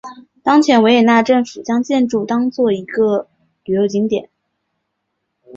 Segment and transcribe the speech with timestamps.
[0.41, 3.27] 当前维也纳政府将建筑当作一个
[3.63, 4.31] 旅游景点。